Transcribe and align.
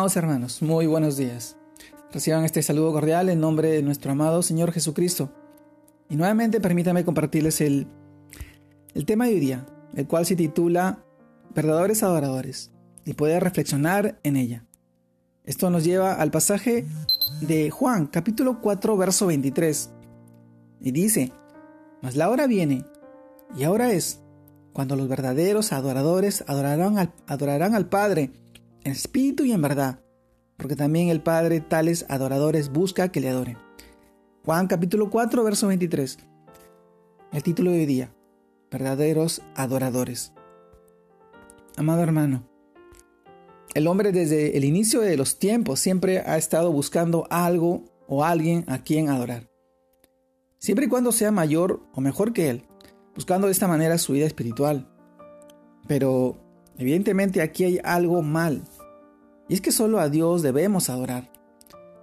Amados 0.00 0.16
hermanos, 0.16 0.62
muy 0.62 0.86
buenos 0.86 1.18
días. 1.18 1.58
Reciban 2.10 2.46
este 2.46 2.62
saludo 2.62 2.90
cordial 2.90 3.28
en 3.28 3.38
nombre 3.38 3.68
de 3.68 3.82
nuestro 3.82 4.12
amado 4.12 4.42
Señor 4.42 4.72
Jesucristo. 4.72 5.30
Y 6.08 6.16
nuevamente 6.16 6.58
permítame 6.58 7.04
compartirles 7.04 7.60
el, 7.60 7.86
el 8.94 9.04
tema 9.04 9.26
de 9.26 9.34
hoy 9.34 9.40
día, 9.40 9.66
el 9.94 10.06
cual 10.06 10.24
se 10.24 10.36
titula 10.36 11.04
Verdadores 11.54 12.02
Adoradores, 12.02 12.70
y 13.04 13.12
poder 13.12 13.44
reflexionar 13.44 14.18
en 14.22 14.36
ella. 14.36 14.64
Esto 15.44 15.68
nos 15.68 15.84
lleva 15.84 16.14
al 16.14 16.30
pasaje 16.30 16.86
de 17.42 17.68
Juan, 17.68 18.06
capítulo 18.06 18.62
4, 18.62 18.96
verso 18.96 19.26
23. 19.26 19.90
Y 20.80 20.92
dice, 20.92 21.30
Mas 22.00 22.16
la 22.16 22.30
hora 22.30 22.46
viene, 22.46 22.86
y 23.54 23.64
ahora 23.64 23.92
es, 23.92 24.22
cuando 24.72 24.96
los 24.96 25.08
verdaderos 25.08 25.74
adoradores 25.74 26.42
adorarán 26.46 26.96
al, 26.96 27.12
adorarán 27.26 27.74
al 27.74 27.90
Padre 27.90 28.32
en 28.84 28.92
espíritu 28.92 29.44
y 29.44 29.52
en 29.52 29.62
verdad, 29.62 30.00
porque 30.56 30.76
también 30.76 31.08
el 31.08 31.22
Padre 31.22 31.60
tales 31.60 32.06
adoradores 32.08 32.70
busca 32.70 33.10
que 33.10 33.20
le 33.20 33.28
adoren. 33.28 33.58
Juan 34.44 34.66
capítulo 34.66 35.10
4, 35.10 35.44
verso 35.44 35.66
23. 35.68 36.18
El 37.32 37.42
título 37.42 37.70
de 37.70 37.78
hoy 37.78 37.86
día, 37.86 38.14
verdaderos 38.70 39.42
adoradores. 39.54 40.32
Amado 41.76 42.02
hermano, 42.02 42.48
el 43.74 43.86
hombre 43.86 44.12
desde 44.12 44.56
el 44.56 44.64
inicio 44.64 45.00
de 45.00 45.16
los 45.16 45.38
tiempos 45.38 45.78
siempre 45.78 46.20
ha 46.20 46.36
estado 46.36 46.72
buscando 46.72 47.26
algo 47.30 47.84
o 48.08 48.24
alguien 48.24 48.64
a 48.66 48.82
quien 48.82 49.08
adorar. 49.08 49.48
Siempre 50.58 50.86
y 50.86 50.88
cuando 50.88 51.12
sea 51.12 51.30
mayor 51.30 51.80
o 51.94 52.00
mejor 52.00 52.32
que 52.32 52.50
él, 52.50 52.64
buscando 53.14 53.46
de 53.46 53.52
esta 53.52 53.68
manera 53.68 53.96
su 53.98 54.12
vida 54.12 54.26
espiritual. 54.26 54.92
Pero 55.86 56.36
evidentemente 56.78 57.42
aquí 57.42 57.64
hay 57.64 57.80
algo 57.84 58.22
mal, 58.22 58.62
y 59.48 59.54
es 59.54 59.60
que 59.60 59.72
solo 59.72 60.00
a 60.00 60.08
Dios 60.08 60.42
debemos 60.42 60.90
adorar. 60.90 61.30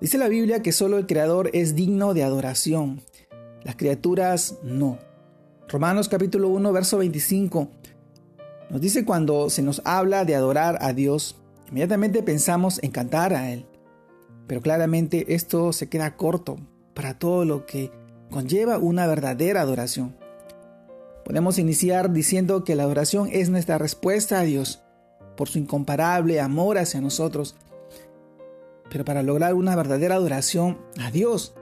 Dice 0.00 0.18
la 0.18 0.28
Biblia 0.28 0.62
que 0.62 0.72
solo 0.72 0.98
el 0.98 1.06
Creador 1.06 1.50
es 1.52 1.74
digno 1.74 2.14
de 2.14 2.24
adoración, 2.24 3.02
las 3.62 3.76
criaturas 3.76 4.58
no. 4.62 4.98
Romanos 5.68 6.08
capítulo 6.08 6.48
1, 6.48 6.72
verso 6.72 6.98
25 6.98 7.68
nos 8.72 8.80
dice 8.80 9.04
cuando 9.04 9.50
se 9.50 9.60
nos 9.60 9.82
habla 9.84 10.24
de 10.24 10.34
adorar 10.34 10.78
a 10.80 10.94
Dios, 10.94 11.36
inmediatamente 11.68 12.22
pensamos 12.22 12.82
en 12.82 12.90
cantar 12.90 13.34
a 13.34 13.52
Él. 13.52 13.66
Pero 14.46 14.62
claramente 14.62 15.34
esto 15.34 15.74
se 15.74 15.90
queda 15.90 16.16
corto 16.16 16.56
para 16.94 17.18
todo 17.18 17.44
lo 17.44 17.66
que 17.66 17.90
conlleva 18.30 18.78
una 18.78 19.06
verdadera 19.06 19.60
adoración. 19.60 20.16
Podemos 21.24 21.58
iniciar 21.58 22.12
diciendo 22.12 22.64
que 22.64 22.74
la 22.74 22.82
adoración 22.82 23.28
es 23.30 23.48
nuestra 23.48 23.78
respuesta 23.78 24.40
a 24.40 24.42
Dios 24.42 24.82
por 25.36 25.48
su 25.48 25.58
incomparable 25.58 26.40
amor 26.40 26.78
hacia 26.78 27.00
nosotros. 27.00 27.56
Pero 28.90 29.04
para 29.04 29.22
lograr 29.22 29.54
una 29.54 29.76
verdadera 29.76 30.16
adoración 30.16 30.78
a 31.00 31.10
Dios, 31.10 31.54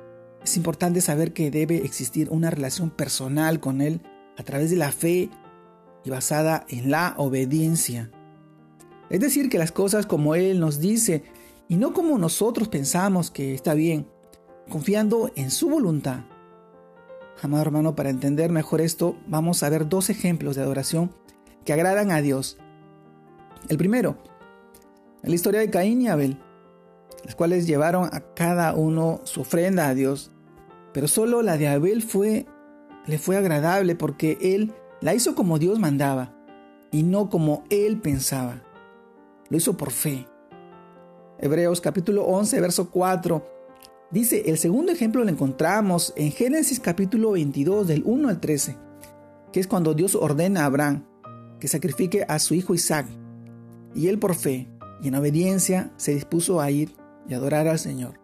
es 0.42 0.56
importante 0.56 1.00
saber 1.00 1.32
que 1.32 1.50
debe 1.50 1.76
existir 1.84 2.28
una 2.30 2.50
relación 2.50 2.90
personal 2.90 3.60
con 3.60 3.80
Él 3.80 4.00
a 4.36 4.42
través 4.42 4.70
de 4.70 4.76
la 4.76 4.90
fe 4.90 5.28
y 6.04 6.10
basada 6.10 6.64
en 6.68 6.90
la 6.90 7.14
obediencia. 7.18 8.10
Es 9.10 9.20
decir, 9.20 9.50
que 9.50 9.58
las 9.58 9.72
cosas 9.72 10.06
como 10.06 10.34
Él 10.34 10.60
nos 10.60 10.80
dice 10.80 11.24
y 11.68 11.76
no 11.76 11.92
como 11.92 12.16
nosotros 12.16 12.68
pensamos 12.68 13.30
que 13.30 13.54
está 13.54 13.74
bien, 13.74 14.08
confiando 14.70 15.30
en 15.36 15.50
su 15.50 15.68
voluntad. 15.68 16.20
Amado 17.42 17.62
hermano, 17.62 17.96
para 17.96 18.10
entender 18.10 18.50
mejor 18.50 18.82
esto, 18.82 19.16
vamos 19.26 19.62
a 19.62 19.70
ver 19.70 19.88
dos 19.88 20.10
ejemplos 20.10 20.56
de 20.56 20.62
adoración 20.62 21.10
que 21.64 21.72
agradan 21.72 22.10
a 22.10 22.20
Dios. 22.20 22.58
El 23.68 23.78
primero, 23.78 24.18
la 25.22 25.34
historia 25.34 25.60
de 25.60 25.70
Caín 25.70 26.02
y 26.02 26.08
Abel, 26.08 26.38
las 27.24 27.34
cuales 27.34 27.66
llevaron 27.66 28.10
a 28.12 28.34
cada 28.34 28.74
uno 28.74 29.20
su 29.24 29.40
ofrenda 29.40 29.88
a 29.88 29.94
Dios, 29.94 30.32
pero 30.92 31.08
solo 31.08 31.40
la 31.40 31.56
de 31.56 31.68
Abel 31.68 32.02
fue 32.02 32.46
le 33.06 33.18
fue 33.18 33.36
agradable 33.36 33.94
porque 33.94 34.36
él 34.40 34.74
la 35.00 35.14
hizo 35.14 35.34
como 35.34 35.58
Dios 35.58 35.78
mandaba 35.78 36.34
y 36.92 37.02
no 37.02 37.30
como 37.30 37.64
él 37.70 38.00
pensaba. 38.00 38.62
Lo 39.48 39.56
hizo 39.56 39.76
por 39.76 39.90
fe. 39.90 40.26
Hebreos 41.38 41.80
capítulo 41.80 42.24
11, 42.24 42.60
verso 42.60 42.90
4 42.90 43.59
Dice, 44.10 44.50
el 44.50 44.58
segundo 44.58 44.90
ejemplo 44.90 45.22
lo 45.22 45.30
encontramos 45.30 46.12
en 46.16 46.32
Génesis 46.32 46.80
capítulo 46.80 47.30
22 47.32 47.86
del 47.86 48.02
1 48.04 48.28
al 48.28 48.40
13, 48.40 48.76
que 49.52 49.60
es 49.60 49.68
cuando 49.68 49.94
Dios 49.94 50.16
ordena 50.16 50.62
a 50.62 50.64
Abraham 50.64 51.04
que 51.60 51.68
sacrifique 51.68 52.24
a 52.26 52.40
su 52.40 52.54
hijo 52.54 52.74
Isaac. 52.74 53.06
Y 53.94 54.08
él 54.08 54.18
por 54.18 54.34
fe 54.34 54.66
y 55.00 55.08
en 55.08 55.14
obediencia 55.14 55.92
se 55.96 56.12
dispuso 56.12 56.60
a 56.60 56.72
ir 56.72 56.96
y 57.28 57.34
adorar 57.34 57.68
al 57.68 57.78
Señor. 57.78 58.18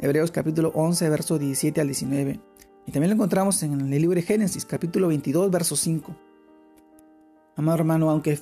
Hebreos 0.00 0.32
capítulo 0.32 0.72
11, 0.74 1.08
verso 1.08 1.38
17 1.38 1.80
al 1.80 1.86
19. 1.86 2.40
Y 2.84 2.90
también 2.90 3.10
lo 3.10 3.14
encontramos 3.14 3.62
en 3.62 3.80
el 3.80 4.00
libro 4.00 4.16
de 4.16 4.22
Génesis 4.22 4.64
capítulo 4.64 5.06
22, 5.06 5.52
verso 5.52 5.76
5. 5.76 6.16
Amado 7.54 7.78
hermano, 7.78 8.10
aunque 8.10 8.36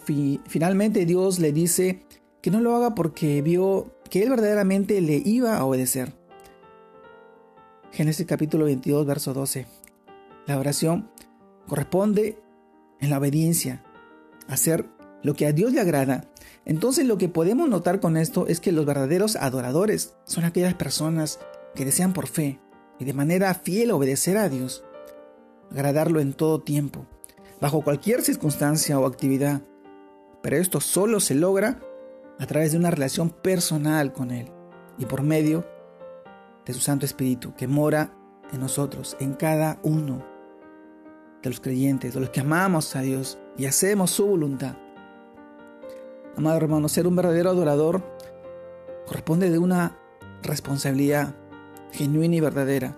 finalmente 0.46 1.04
Dios 1.04 1.38
le 1.38 1.52
dice 1.52 2.06
que 2.40 2.50
no 2.50 2.60
lo 2.60 2.74
haga 2.74 2.94
porque 2.94 3.42
vio 3.42 3.93
que 4.14 4.22
él 4.22 4.30
verdaderamente 4.30 5.00
le 5.00 5.20
iba 5.24 5.56
a 5.56 5.64
obedecer. 5.64 6.12
Génesis 7.90 8.24
capítulo 8.24 8.66
22, 8.66 9.04
verso 9.04 9.34
12. 9.34 9.66
La 10.46 10.56
oración 10.56 11.10
corresponde 11.66 12.38
en 13.00 13.10
la 13.10 13.18
obediencia, 13.18 13.82
hacer 14.46 14.88
lo 15.24 15.34
que 15.34 15.48
a 15.48 15.52
Dios 15.52 15.72
le 15.72 15.80
agrada. 15.80 16.30
Entonces 16.64 17.06
lo 17.08 17.18
que 17.18 17.28
podemos 17.28 17.68
notar 17.68 17.98
con 17.98 18.16
esto 18.16 18.46
es 18.46 18.60
que 18.60 18.70
los 18.70 18.86
verdaderos 18.86 19.34
adoradores 19.34 20.14
son 20.26 20.44
aquellas 20.44 20.74
personas 20.74 21.40
que 21.74 21.84
desean 21.84 22.12
por 22.12 22.28
fe 22.28 22.60
y 23.00 23.06
de 23.06 23.14
manera 23.14 23.52
fiel 23.52 23.90
obedecer 23.90 24.36
a 24.36 24.48
Dios, 24.48 24.84
agradarlo 25.72 26.20
en 26.20 26.34
todo 26.34 26.62
tiempo, 26.62 27.04
bajo 27.60 27.82
cualquier 27.82 28.22
circunstancia 28.22 28.96
o 28.96 29.06
actividad. 29.06 29.62
Pero 30.40 30.54
esto 30.54 30.80
solo 30.80 31.18
se 31.18 31.34
logra 31.34 31.80
a 32.38 32.46
través 32.46 32.72
de 32.72 32.78
una 32.78 32.90
relación 32.90 33.30
personal 33.30 34.12
con 34.12 34.30
Él 34.30 34.50
y 34.98 35.06
por 35.06 35.22
medio 35.22 35.64
de 36.64 36.72
su 36.72 36.80
Santo 36.80 37.06
Espíritu 37.06 37.54
que 37.54 37.68
mora 37.68 38.16
en 38.52 38.60
nosotros, 38.60 39.16
en 39.20 39.34
cada 39.34 39.78
uno 39.82 40.24
de 41.42 41.50
los 41.50 41.60
creyentes, 41.60 42.14
de 42.14 42.20
los 42.20 42.30
que 42.30 42.40
amamos 42.40 42.96
a 42.96 43.00
Dios 43.00 43.38
y 43.56 43.66
hacemos 43.66 44.10
su 44.10 44.26
voluntad. 44.26 44.76
Amado 46.36 46.56
hermano, 46.56 46.88
ser 46.88 47.06
un 47.06 47.16
verdadero 47.16 47.50
adorador 47.50 48.02
corresponde 49.06 49.50
de 49.50 49.58
una 49.58 49.98
responsabilidad 50.42 51.34
genuina 51.92 52.36
y 52.36 52.40
verdadera, 52.40 52.96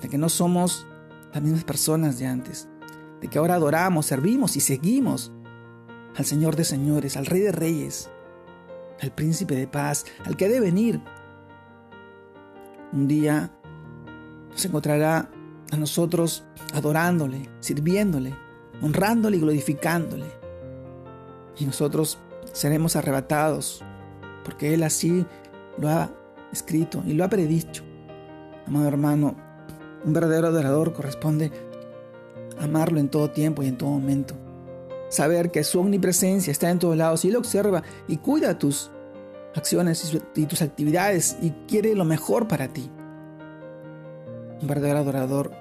de 0.00 0.08
que 0.08 0.18
no 0.18 0.28
somos 0.28 0.86
las 1.32 1.42
mismas 1.42 1.64
personas 1.64 2.18
de 2.18 2.26
antes, 2.26 2.68
de 3.20 3.28
que 3.28 3.38
ahora 3.38 3.54
adoramos, 3.54 4.06
servimos 4.06 4.56
y 4.56 4.60
seguimos 4.60 5.32
al 6.16 6.24
Señor 6.24 6.56
de 6.56 6.64
señores, 6.64 7.16
al 7.16 7.26
Rey 7.26 7.40
de 7.40 7.52
reyes, 7.52 8.10
al 9.02 9.10
príncipe 9.10 9.56
de 9.56 9.66
paz, 9.66 10.06
al 10.24 10.36
que 10.36 10.46
ha 10.46 10.48
de 10.48 10.60
venir. 10.60 11.00
Un 12.92 13.08
día 13.08 13.50
nos 14.50 14.64
encontrará 14.64 15.28
a 15.70 15.76
nosotros 15.76 16.44
adorándole, 16.72 17.48
sirviéndole, 17.60 18.34
honrándole 18.80 19.38
y 19.38 19.40
glorificándole. 19.40 20.26
Y 21.58 21.66
nosotros 21.66 22.18
seremos 22.52 22.96
arrebatados, 22.96 23.82
porque 24.44 24.72
Él 24.72 24.82
así 24.82 25.26
lo 25.78 25.88
ha 25.88 26.10
escrito 26.52 27.02
y 27.06 27.14
lo 27.14 27.24
ha 27.24 27.28
predicho. 27.28 27.82
Amado 28.66 28.86
hermano, 28.86 29.34
un 30.04 30.12
verdadero 30.12 30.48
adorador 30.48 30.92
corresponde 30.92 31.50
amarlo 32.60 33.00
en 33.00 33.08
todo 33.08 33.30
tiempo 33.30 33.62
y 33.62 33.66
en 33.66 33.76
todo 33.76 33.90
momento 33.90 34.41
saber 35.12 35.50
que 35.50 35.62
su 35.62 35.78
omnipresencia 35.78 36.50
está 36.50 36.70
en 36.70 36.78
todos 36.78 36.96
lados 36.96 37.24
y 37.24 37.28
Él 37.28 37.36
observa 37.36 37.82
y 38.08 38.16
cuida 38.16 38.58
tus 38.58 38.90
acciones 39.54 40.18
y 40.34 40.46
tus 40.46 40.62
actividades 40.62 41.36
y 41.42 41.50
quiere 41.68 41.94
lo 41.94 42.06
mejor 42.06 42.48
para 42.48 42.68
ti. 42.68 42.90
Un 44.62 44.66
verdadero 44.66 45.00
adorador 45.00 45.52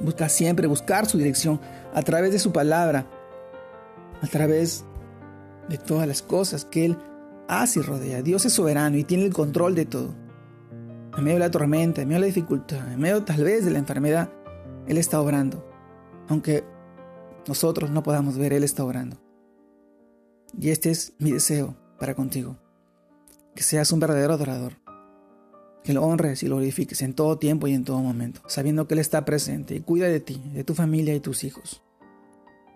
busca 0.00 0.28
siempre 0.28 0.66
buscar 0.66 1.06
su 1.06 1.16
dirección 1.16 1.60
a 1.94 2.02
través 2.02 2.32
de 2.32 2.40
su 2.40 2.50
palabra, 2.50 3.06
a 4.20 4.26
través 4.26 4.84
de 5.68 5.78
todas 5.78 6.08
las 6.08 6.20
cosas 6.20 6.64
que 6.64 6.86
Él 6.86 6.98
hace 7.46 7.78
y 7.78 7.82
rodea. 7.82 8.20
Dios 8.20 8.44
es 8.46 8.52
soberano 8.52 8.96
y 8.96 9.04
tiene 9.04 9.26
el 9.26 9.32
control 9.32 9.76
de 9.76 9.84
todo. 9.84 10.12
En 11.16 11.22
medio 11.22 11.38
de 11.38 11.44
la 11.44 11.50
tormenta, 11.52 12.02
en 12.02 12.08
medio 12.08 12.20
de 12.20 12.26
la 12.26 12.34
dificultad, 12.34 12.92
en 12.92 12.98
medio 12.98 13.22
tal 13.22 13.44
vez 13.44 13.64
de 13.64 13.70
la 13.70 13.78
enfermedad, 13.78 14.28
Él 14.88 14.98
está 14.98 15.20
obrando. 15.20 15.64
Aunque 16.28 16.64
nosotros 17.46 17.90
no 17.90 18.02
podamos 18.02 18.38
ver, 18.38 18.52
Él 18.52 18.64
está 18.64 18.84
orando. 18.84 19.20
Y 20.58 20.70
este 20.70 20.90
es 20.90 21.12
mi 21.18 21.32
deseo 21.32 21.76
para 21.98 22.14
contigo. 22.14 22.56
Que 23.54 23.62
seas 23.62 23.92
un 23.92 24.00
verdadero 24.00 24.34
adorador. 24.34 24.74
Que 25.84 25.92
lo 25.92 26.02
honres 26.02 26.42
y 26.42 26.48
lo 26.48 26.56
glorifiques 26.56 27.02
en 27.02 27.14
todo 27.14 27.38
tiempo 27.38 27.66
y 27.66 27.74
en 27.74 27.84
todo 27.84 28.00
momento, 28.00 28.42
sabiendo 28.46 28.86
que 28.86 28.94
Él 28.94 29.00
está 29.00 29.24
presente 29.24 29.74
y 29.74 29.80
cuida 29.80 30.08
de 30.08 30.20
ti, 30.20 30.42
de 30.52 30.64
tu 30.64 30.74
familia 30.74 31.14
y 31.14 31.20
tus 31.20 31.44
hijos. 31.44 31.82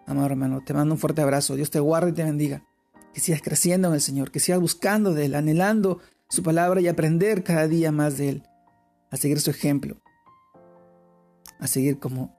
Amado 0.07 0.27
hermano, 0.27 0.63
te 0.65 0.75
mando 0.75 0.95
un 0.95 1.01
fuerte 1.01 1.23
abrazo. 1.23 1.57
Dios 1.57 1.71
te 1.71 1.81
guarde 1.81 2.11
y 2.11 2.15
te 2.15 2.25
bendiga. 2.25 2.65
que 3.13 3.21
sigas 3.21 3.43
creciendo 3.43 3.89
en 3.89 3.95
el 3.95 4.01
Señor, 4.01 4.31
que 4.31 4.41
sigas 4.41 4.61
buscando 4.61 5.13
de 5.15 5.27
Él, 5.27 5.35
anhelando 5.35 6.01
su 6.29 6.43
palabra 6.43 6.81
y 6.81 6.89
aprender 6.89 7.45
cada 7.45 7.69
día 7.69 7.93
más 7.93 8.17
de 8.19 8.29
Él, 8.29 8.43
a 9.11 9.17
seguir 9.17 9.41
su 9.41 9.51
ejemplo, 9.51 10.01
a 11.61 11.69
seguir 11.69 12.01
como, 12.01 12.37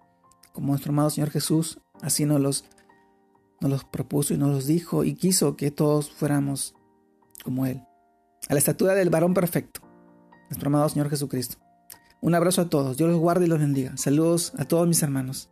como 0.51 0.67
nuestro 0.69 0.91
amado 0.91 1.09
Señor 1.09 1.29
Jesús, 1.29 1.79
así 2.01 2.25
nos 2.25 2.39
los, 2.41 2.65
los 3.61 3.83
propuso 3.83 4.33
y 4.33 4.37
nos 4.37 4.51
los 4.51 4.65
dijo 4.65 5.03
y 5.03 5.15
quiso 5.15 5.55
que 5.55 5.71
todos 5.71 6.11
fuéramos 6.11 6.75
como 7.43 7.65
Él, 7.65 7.83
a 8.49 8.53
la 8.53 8.59
estatura 8.59 8.93
del 8.95 9.09
varón 9.09 9.33
perfecto, 9.33 9.81
nuestro 10.49 10.67
amado 10.67 10.89
Señor 10.89 11.09
Jesucristo. 11.09 11.57
Un 12.21 12.33
abrazo 12.33 12.61
a 12.61 12.69
todos, 12.69 12.97
Dios 12.97 13.09
los 13.09 13.19
guarde 13.19 13.45
y 13.45 13.49
los 13.49 13.59
bendiga. 13.59 13.95
Saludos 13.97 14.53
a 14.57 14.65
todos 14.65 14.87
mis 14.87 15.03
hermanos. 15.03 15.49